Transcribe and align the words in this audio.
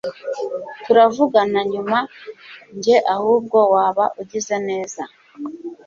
turavugana 0.83 1.59
nyuma! 1.71 1.97
njye 2.75 2.97
ahubwo 3.15 3.57
waba 3.73 4.05
ugize 4.21 4.55
neza 4.69 5.03